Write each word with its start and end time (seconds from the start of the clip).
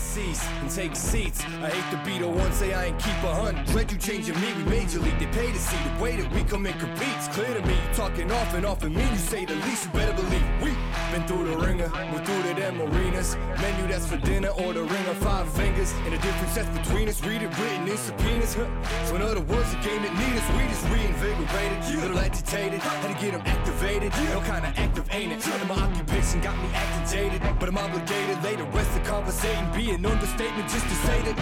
cease 0.00 0.44
and 0.60 0.70
take 0.70 0.96
seats. 0.96 1.44
I 1.62 1.70
hate 1.70 1.90
to 1.96 2.04
be 2.04 2.18
the 2.18 2.28
one 2.28 2.52
say 2.52 2.72
I 2.74 2.86
ain't 2.86 2.98
keep 2.98 3.22
a 3.22 3.34
hunt. 3.34 3.66
Dread 3.68 3.92
you 3.92 3.98
changing 3.98 4.40
me, 4.40 4.52
we 4.54 4.64
major 4.64 4.98
league. 4.98 5.18
They 5.18 5.26
pay 5.26 5.52
to 5.52 5.58
see 5.58 5.76
the 5.88 6.02
way 6.02 6.16
that 6.16 6.32
we 6.32 6.42
come 6.44 6.66
and 6.66 6.78
compete. 6.80 7.14
It's 7.16 7.28
clear 7.28 7.52
to 7.54 7.62
me, 7.66 7.74
you 7.74 7.94
talking 7.94 8.32
off 8.32 8.54
and 8.54 8.64
off 8.64 8.82
and 8.82 8.94
mean 8.94 9.08
you 9.08 9.18
say 9.18 9.44
the 9.44 9.54
least. 9.66 9.86
You 9.86 9.92
better 9.92 10.14
believe 10.14 10.44
we 10.62 10.70
been 11.10 11.26
through 11.26 11.48
the 11.48 11.56
ringer, 11.56 11.90
we're 12.12 12.24
through 12.24 12.42
to 12.42 12.54
them 12.60 12.80
arenas. 12.80 13.36
Menu 13.60 13.88
that's 13.88 14.06
for 14.06 14.16
dinner 14.18 14.48
or 14.48 14.72
the 14.72 14.82
ring 14.82 15.06
of 15.06 15.16
five 15.18 15.48
fingers. 15.52 15.92
And 16.04 16.12
the 16.12 16.18
difference 16.18 16.54
that's 16.54 16.78
between 16.78 17.08
us, 17.08 17.22
read 17.24 17.42
it 17.42 17.50
written 17.58 17.88
in 17.88 17.96
subpoenas. 17.96 18.54
Huh. 18.54 18.66
So 19.06 19.16
in 19.16 19.22
other 19.22 19.40
words, 19.40 19.70
the 19.74 19.80
game 19.80 20.02
that 20.02 20.14
need 20.14 20.34
us, 20.38 20.46
we 20.56 20.62
just 20.68 20.86
reinvigorated. 20.88 22.00
Little 22.00 22.18
agitated, 22.18 22.80
had 22.80 23.14
to 23.14 23.20
get 23.24 23.32
them 23.32 23.42
activated. 23.44 24.12
No 24.32 24.40
kind 24.40 24.64
of 24.64 24.78
active 24.78 25.06
ain't 25.12 25.32
it. 25.32 25.46
And 25.46 25.68
my 25.68 25.74
occupation 25.74 26.40
got 26.40 26.56
me 26.56 26.68
acting 26.72 27.18
jaded. 27.18 27.42
But 27.58 27.68
I'm 27.68 27.78
obligated 27.78 28.42
later, 28.42 28.64
rest 28.64 28.96
of 28.98 29.04
conversating. 29.04 29.70
Be 29.72 29.90
an 29.90 30.06
understatement 30.06 30.68
just 30.68 30.86
to 30.86 30.94
say 31.06 31.22
that. 31.22 31.38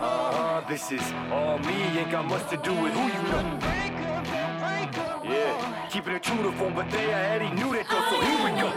Uh-huh, 0.00 0.62
this 0.68 0.90
is 0.92 1.02
all 1.30 1.58
me, 1.58 1.74
ain't 1.98 2.10
got 2.10 2.24
much 2.26 2.48
to 2.50 2.56
do 2.56 2.72
with 2.82 2.92
who 2.92 3.04
you 3.06 3.22
know. 3.30 4.07
Yeah, 5.98 6.04
keeping 6.04 6.16
it 6.16 6.22
true 6.22 6.42
to 6.44 6.52
form, 6.56 6.74
but 6.74 6.88
they 6.90 7.06
already 7.06 7.50
knew 7.54 7.72
that 7.72 7.88
though, 7.88 8.04
so 8.08 8.20
here 8.20 8.44
we 8.44 8.50
go. 8.60 8.70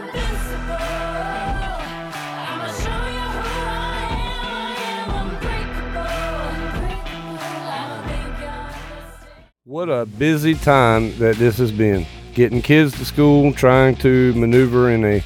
What 9.64 9.88
a 9.88 10.04
busy 10.04 10.54
time 10.54 11.16
that 11.18 11.36
this 11.36 11.58
has 11.58 11.70
been. 11.70 12.06
Getting 12.34 12.60
kids 12.60 12.98
to 12.98 13.04
school, 13.04 13.52
trying 13.52 13.94
to 13.96 14.34
maneuver 14.34 14.90
in 14.90 15.04
a 15.04 15.22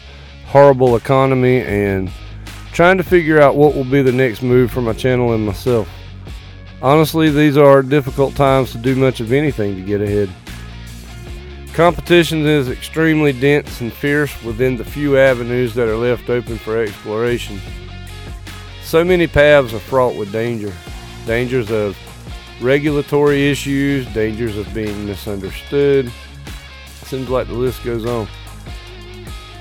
horrible 0.47 0.97
economy, 0.97 1.63
and 1.63 2.11
trying 2.73 2.99
to 2.99 3.05
figure 3.05 3.41
out 3.41 3.57
what 3.57 3.75
will 3.75 3.85
be 3.85 4.03
the 4.03 4.13
next 4.13 4.43
move 4.43 4.71
for 4.71 4.83
my 4.83 4.93
channel 4.93 5.33
and 5.33 5.47
myself. 5.47 5.89
Honestly, 6.83 7.31
these 7.31 7.57
are 7.57 7.81
difficult 7.83 8.35
times 8.35 8.73
to 8.73 8.79
do 8.79 8.95
much 8.95 9.21
of 9.21 9.33
anything 9.33 9.77
to 9.77 9.83
get 9.83 10.03
ahead. 10.03 10.29
Competition 11.77 12.47
is 12.47 12.71
extremely 12.71 13.35
dense 13.35 13.83
and 13.83 13.93
fierce 13.93 14.43
within 14.43 14.79
the 14.79 14.85
few 14.85 15.19
avenues 15.19 15.75
that 15.75 15.87
are 15.89 15.97
left 15.99 16.31
open 16.31 16.57
for 16.57 16.83
exploration. 16.83 17.61
So 18.83 19.05
many 19.05 19.27
paths 19.27 19.75
are 19.75 19.79
fraught 19.79 20.17
with 20.17 20.33
danger. 20.33 20.73
Dangers 21.27 21.71
of 21.71 21.95
regulatory 22.63 23.51
issues, 23.51 24.07
dangers 24.15 24.57
of 24.57 24.73
being 24.73 25.05
misunderstood. 25.05 26.11
Seems 27.03 27.29
like 27.29 27.47
the 27.47 27.53
list 27.53 27.85
goes 27.85 28.07
on. 28.07 28.27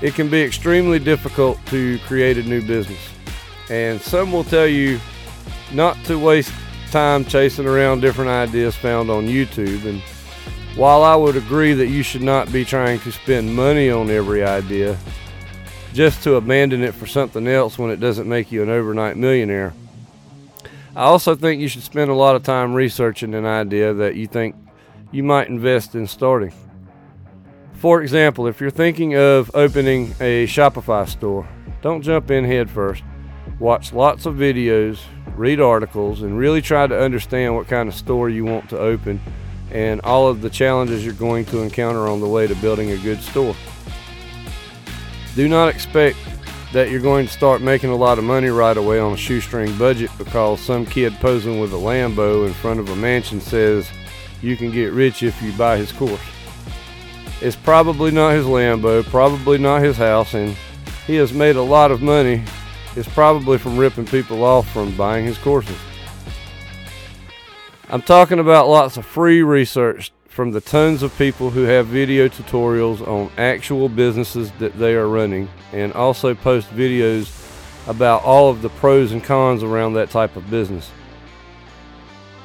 It 0.00 0.14
can 0.14 0.30
be 0.30 0.40
extremely 0.40 0.98
difficult 0.98 1.58
to 1.66 1.98
create 2.06 2.38
a 2.38 2.42
new 2.42 2.66
business. 2.66 3.10
And 3.68 4.00
some 4.00 4.32
will 4.32 4.44
tell 4.44 4.66
you 4.66 4.98
not 5.70 6.02
to 6.06 6.18
waste 6.18 6.54
time 6.90 7.26
chasing 7.26 7.66
around 7.66 8.00
different 8.00 8.30
ideas 8.30 8.74
found 8.74 9.10
on 9.10 9.26
YouTube. 9.26 9.84
And 9.84 10.00
while 10.76 11.02
I 11.02 11.16
would 11.16 11.36
agree 11.36 11.72
that 11.72 11.86
you 11.86 12.02
should 12.02 12.22
not 12.22 12.52
be 12.52 12.64
trying 12.64 13.00
to 13.00 13.10
spend 13.10 13.56
money 13.56 13.90
on 13.90 14.10
every 14.10 14.44
idea, 14.44 14.98
just 15.94 16.22
to 16.24 16.34
abandon 16.34 16.82
it 16.82 16.94
for 16.94 17.06
something 17.06 17.48
else 17.48 17.78
when 17.78 17.90
it 17.90 17.98
doesn't 17.98 18.28
make 18.28 18.52
you 18.52 18.62
an 18.62 18.68
overnight 18.68 19.16
millionaire. 19.16 19.72
I 20.94 21.04
also 21.04 21.34
think 21.34 21.62
you 21.62 21.68
should 21.68 21.82
spend 21.82 22.10
a 22.10 22.14
lot 22.14 22.36
of 22.36 22.42
time 22.42 22.74
researching 22.74 23.34
an 23.34 23.46
idea 23.46 23.94
that 23.94 24.16
you 24.16 24.26
think 24.26 24.54
you 25.12 25.22
might 25.22 25.48
invest 25.48 25.94
in 25.94 26.06
starting. 26.06 26.52
For 27.74 28.02
example, 28.02 28.46
if 28.46 28.60
you're 28.60 28.70
thinking 28.70 29.16
of 29.16 29.50
opening 29.54 30.14
a 30.20 30.46
Shopify 30.46 31.08
store, 31.08 31.48
don't 31.80 32.02
jump 32.02 32.30
in 32.30 32.44
head 32.44 32.70
first. 32.70 33.02
Watch 33.58 33.94
lots 33.94 34.26
of 34.26 34.34
videos, 34.34 34.98
read 35.36 35.60
articles, 35.60 36.20
and 36.20 36.38
really 36.38 36.60
try 36.60 36.86
to 36.86 36.98
understand 36.98 37.54
what 37.54 37.68
kind 37.68 37.88
of 37.88 37.94
store 37.94 38.28
you 38.28 38.44
want 38.44 38.68
to 38.70 38.78
open 38.78 39.20
and 39.70 40.00
all 40.02 40.28
of 40.28 40.40
the 40.40 40.50
challenges 40.50 41.04
you're 41.04 41.14
going 41.14 41.44
to 41.46 41.62
encounter 41.62 42.06
on 42.08 42.20
the 42.20 42.28
way 42.28 42.46
to 42.46 42.54
building 42.56 42.92
a 42.92 42.98
good 42.98 43.20
store. 43.20 43.54
Do 45.34 45.48
not 45.48 45.68
expect 45.68 46.16
that 46.72 46.90
you're 46.90 47.00
going 47.00 47.26
to 47.26 47.32
start 47.32 47.62
making 47.62 47.90
a 47.90 47.96
lot 47.96 48.18
of 48.18 48.24
money 48.24 48.48
right 48.48 48.76
away 48.76 48.98
on 48.98 49.12
a 49.12 49.16
shoestring 49.16 49.76
budget 49.78 50.10
because 50.18 50.60
some 50.60 50.84
kid 50.84 51.12
posing 51.14 51.60
with 51.60 51.72
a 51.72 51.76
Lambo 51.76 52.46
in 52.46 52.52
front 52.52 52.80
of 52.80 52.88
a 52.88 52.96
mansion 52.96 53.40
says 53.40 53.88
you 54.42 54.56
can 54.56 54.70
get 54.70 54.92
rich 54.92 55.22
if 55.22 55.40
you 55.42 55.52
buy 55.52 55.76
his 55.76 55.92
course. 55.92 56.20
It's 57.40 57.56
probably 57.56 58.10
not 58.10 58.34
his 58.34 58.46
Lambo, 58.46 59.04
probably 59.04 59.58
not 59.58 59.82
his 59.82 59.96
house, 59.96 60.34
and 60.34 60.56
he 61.06 61.16
has 61.16 61.32
made 61.32 61.56
a 61.56 61.62
lot 61.62 61.90
of 61.90 62.02
money. 62.02 62.42
It's 62.96 63.08
probably 63.08 63.58
from 63.58 63.76
ripping 63.76 64.06
people 64.06 64.42
off 64.42 64.70
from 64.72 64.96
buying 64.96 65.26
his 65.26 65.38
courses. 65.38 65.76
I'm 67.88 68.02
talking 68.02 68.40
about 68.40 68.68
lots 68.68 68.96
of 68.96 69.06
free 69.06 69.44
research 69.44 70.10
from 70.28 70.50
the 70.50 70.60
tons 70.60 71.04
of 71.04 71.16
people 71.16 71.50
who 71.50 71.62
have 71.62 71.86
video 71.86 72.26
tutorials 72.26 73.06
on 73.06 73.30
actual 73.38 73.88
businesses 73.88 74.50
that 74.58 74.76
they 74.76 74.96
are 74.96 75.06
running 75.06 75.48
and 75.72 75.92
also 75.92 76.34
post 76.34 76.68
videos 76.70 77.30
about 77.86 78.24
all 78.24 78.50
of 78.50 78.60
the 78.60 78.70
pros 78.70 79.12
and 79.12 79.22
cons 79.22 79.62
around 79.62 79.94
that 79.94 80.10
type 80.10 80.34
of 80.34 80.50
business. 80.50 80.90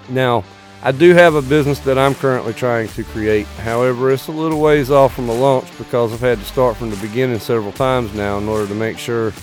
Now, 0.10 0.44
I 0.84 0.92
do 0.92 1.16
have 1.16 1.34
a 1.34 1.42
business 1.42 1.80
that 1.80 1.98
I'm 1.98 2.14
currently 2.14 2.54
trying 2.54 2.90
to 2.90 3.04
create. 3.04 3.48
However, 3.48 4.12
it's 4.12 4.28
a 4.28 4.32
little 4.32 4.62
ways 4.62 4.92
off 4.92 5.16
from 5.16 5.28
a 5.28 5.34
launch 5.34 5.76
because 5.80 6.14
I've 6.14 6.20
had 6.20 6.38
to 6.38 6.46
start 6.46 6.78
from 6.78 6.92
the 6.92 6.98
beginning 6.98 7.40
several 7.40 7.72
times 7.72 8.14
now 8.14 8.38
in 8.38 8.48
order 8.48 8.68
to 8.68 8.76
make 8.76 9.00
sure 9.00 9.34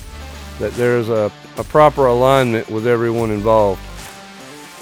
that 0.61 0.73
there's 0.75 1.09
a, 1.09 1.33
a 1.57 1.65
proper 1.65 2.07
alignment 2.07 2.71
with 2.71 2.87
everyone 2.87 3.33
involved. 3.33 3.81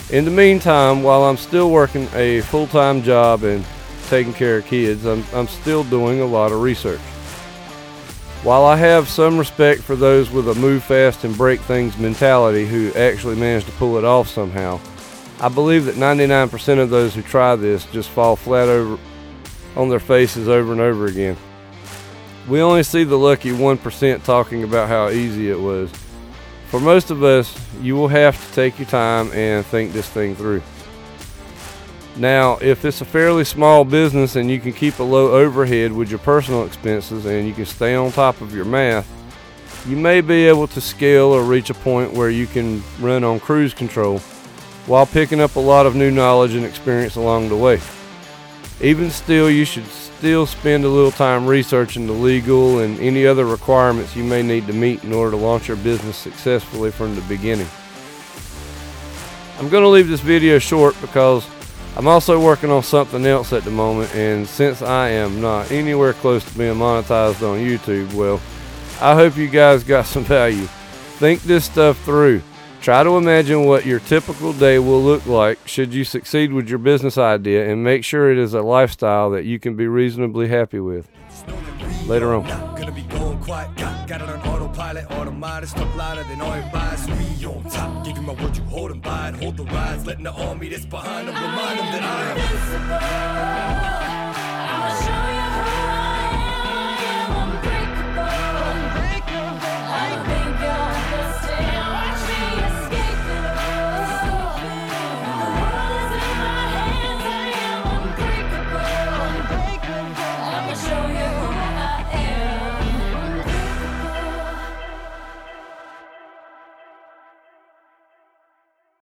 In 0.08 0.24
the 0.24 0.30
meantime, 0.30 1.02
while 1.02 1.24
I'm 1.24 1.36
still 1.36 1.70
working 1.70 2.08
a 2.14 2.40
full 2.42 2.68
time 2.68 3.02
job 3.02 3.42
and 3.42 3.64
taking 4.06 4.32
care 4.32 4.58
of 4.58 4.66
kids, 4.66 5.04
I'm, 5.04 5.24
I'm 5.34 5.48
still 5.48 5.82
doing 5.82 6.20
a 6.20 6.24
lot 6.26 6.52
of 6.52 6.60
research. 6.60 7.00
While 8.44 8.64
I 8.64 8.76
have 8.76 9.08
some 9.08 9.36
respect 9.36 9.82
for 9.82 9.96
those 9.96 10.30
with 10.30 10.48
a 10.48 10.54
move 10.54 10.84
fast 10.84 11.24
and 11.24 11.36
break 11.36 11.58
things 11.58 11.98
mentality 11.98 12.66
who 12.66 12.92
actually 12.94 13.34
manage 13.34 13.64
to 13.64 13.72
pull 13.72 13.98
it 13.98 14.04
off 14.04 14.28
somehow, 14.28 14.78
I 15.40 15.48
believe 15.48 15.86
that 15.86 15.96
99% 15.96 16.78
of 16.78 16.88
those 16.88 17.12
who 17.12 17.22
try 17.22 17.56
this 17.56 17.84
just 17.86 18.08
fall 18.08 18.36
flat 18.36 18.68
over 18.68 19.02
on 19.74 19.88
their 19.88 19.98
faces 19.98 20.48
over 20.48 20.70
and 20.70 20.80
over 20.80 21.06
again. 21.06 21.36
We 22.46 22.60
only 22.60 22.84
see 22.84 23.02
the 23.02 23.18
lucky 23.18 23.50
1% 23.50 24.22
talking 24.22 24.62
about 24.62 24.88
how 24.88 25.08
easy 25.08 25.50
it 25.50 25.58
was. 25.58 25.90
For 26.68 26.80
most 26.80 27.10
of 27.10 27.22
us, 27.22 27.56
you 27.80 27.94
will 27.94 28.08
have 28.08 28.44
to 28.48 28.54
take 28.54 28.78
your 28.78 28.88
time 28.88 29.30
and 29.32 29.64
think 29.64 29.92
this 29.92 30.08
thing 30.08 30.34
through. 30.34 30.62
Now, 32.16 32.56
if 32.62 32.84
it's 32.84 33.00
a 33.00 33.04
fairly 33.04 33.44
small 33.44 33.84
business 33.84 34.36
and 34.36 34.50
you 34.50 34.58
can 34.58 34.72
keep 34.72 34.98
a 34.98 35.02
low 35.02 35.32
overhead 35.32 35.92
with 35.92 36.08
your 36.08 36.18
personal 36.18 36.64
expenses 36.64 37.26
and 37.26 37.46
you 37.46 37.52
can 37.52 37.66
stay 37.66 37.94
on 37.94 38.10
top 38.10 38.40
of 38.40 38.54
your 38.54 38.64
math, 38.64 39.06
you 39.86 39.96
may 39.96 40.20
be 40.20 40.46
able 40.46 40.66
to 40.68 40.80
scale 40.80 41.26
or 41.26 41.44
reach 41.44 41.70
a 41.70 41.74
point 41.74 42.12
where 42.12 42.30
you 42.30 42.46
can 42.46 42.82
run 43.00 43.22
on 43.22 43.38
cruise 43.38 43.74
control 43.74 44.18
while 44.86 45.06
picking 45.06 45.40
up 45.40 45.56
a 45.56 45.60
lot 45.60 45.86
of 45.86 45.94
new 45.94 46.10
knowledge 46.10 46.54
and 46.54 46.64
experience 46.64 47.16
along 47.16 47.48
the 47.48 47.56
way. 47.56 47.80
Even 48.80 49.10
still, 49.10 49.50
you 49.50 49.64
should 49.64 49.86
still 50.18 50.46
spend 50.46 50.84
a 50.84 50.88
little 50.88 51.10
time 51.10 51.46
researching 51.46 52.06
the 52.06 52.12
legal 52.12 52.78
and 52.78 52.98
any 53.00 53.26
other 53.26 53.44
requirements 53.44 54.16
you 54.16 54.24
may 54.24 54.42
need 54.42 54.66
to 54.66 54.72
meet 54.72 55.04
in 55.04 55.12
order 55.12 55.32
to 55.32 55.36
launch 55.36 55.68
your 55.68 55.76
business 55.76 56.16
successfully 56.16 56.90
from 56.90 57.14
the 57.14 57.20
beginning. 57.22 57.68
I'm 59.58 59.68
going 59.68 59.82
to 59.82 59.88
leave 59.88 60.08
this 60.08 60.20
video 60.20 60.58
short 60.58 60.98
because 61.02 61.46
I'm 61.96 62.08
also 62.08 62.42
working 62.42 62.70
on 62.70 62.82
something 62.82 63.26
else 63.26 63.52
at 63.52 63.64
the 63.64 63.70
moment, 63.70 64.14
and 64.14 64.46
since 64.46 64.80
I 64.80 65.08
am 65.10 65.40
not 65.40 65.70
anywhere 65.70 66.14
close 66.14 66.44
to 66.44 66.58
being 66.58 66.74
monetized 66.74 67.42
on 67.42 67.58
YouTube, 67.58 68.12
well, 68.14 68.40
I 69.00 69.14
hope 69.14 69.36
you 69.36 69.48
guys 69.48 69.84
got 69.84 70.06
some 70.06 70.24
value. 70.24 70.66
Think 71.18 71.42
this 71.42 71.66
stuff 71.66 72.02
through. 72.04 72.42
Try 72.86 73.02
to 73.02 73.16
imagine 73.16 73.64
what 73.64 73.84
your 73.84 73.98
typical 73.98 74.52
day 74.52 74.78
will 74.78 75.02
look 75.02 75.26
like 75.26 75.58
should 75.66 75.92
you 75.92 76.04
succeed 76.04 76.52
with 76.52 76.68
your 76.68 76.78
business 76.78 77.18
idea 77.18 77.68
and 77.68 77.82
make 77.82 78.04
sure 78.04 78.30
it 78.30 78.38
is 78.38 78.54
a 78.54 78.62
lifestyle 78.62 79.28
that 79.30 79.44
you 79.44 79.58
can 79.58 79.74
be 79.74 79.88
reasonably 79.88 80.46
happy 80.46 80.78
with. 80.78 81.08
Later 82.06 82.36
on. 82.36 82.44
Hold 82.44 82.78
the 89.56 89.64
letting 90.06 90.22
the 90.22 90.32
army 90.32 90.68
that's 90.68 90.86
behind 90.86 91.26
remind 91.26 91.80
that 91.80 92.04
I 92.04 92.30
am. 92.30 92.38
Who 93.90 93.95